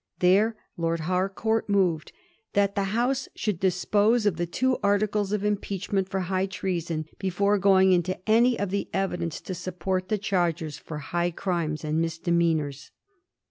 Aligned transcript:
There 0.17 0.55
Lord 0.77 1.01
Harcourt 1.01 1.69
moved 1.69 2.11
that 2.53 2.73
the 2.73 2.85
House 2.85 3.29
should 3.35 3.59
dispose 3.59 4.25
of 4.25 4.37
the 4.37 4.47
two 4.47 4.79
articles 4.81 5.31
of 5.31 5.45
impeachment 5.45 6.09
for 6.09 6.21
high 6.21 6.47
treason, 6.47 7.05
before 7.19 7.59
going 7.59 7.91
into 7.91 8.17
any 8.27 8.57
of 8.59 8.71
the 8.71 8.89
evidence 8.93 9.39
to 9.41 9.53
support 9.53 10.09
the 10.09 10.17
charges 10.17 10.75
for 10.79 10.97
high 10.97 11.29
crimes 11.29 11.83
and 11.83 12.01
misdemeanours. 12.01 12.89